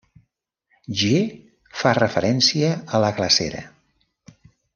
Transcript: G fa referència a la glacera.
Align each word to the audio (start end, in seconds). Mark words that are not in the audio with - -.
G 1.01 1.19
fa 1.81 1.91
referència 1.99 2.73
a 2.97 3.03
la 3.05 3.13
glacera. 3.21 3.63